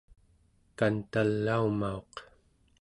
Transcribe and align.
kantalaumauq 0.77 2.13